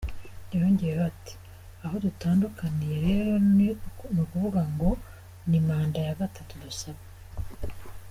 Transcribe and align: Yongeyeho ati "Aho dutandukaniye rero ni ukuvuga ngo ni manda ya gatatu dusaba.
Yongeyeho 0.57 1.03
ati 1.11 1.33
"Aho 1.83 1.95
dutandukaniye 2.05 2.95
rero 3.05 3.33
ni 3.55 3.67
ukuvuga 4.23 4.61
ngo 4.73 4.89
ni 5.49 5.59
manda 5.67 5.99
ya 6.07 6.17
gatatu 6.21 6.51
dusaba. 6.63 7.01